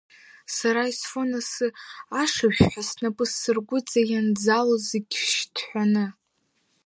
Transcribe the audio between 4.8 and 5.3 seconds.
зегь